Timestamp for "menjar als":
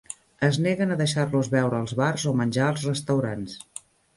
2.43-2.89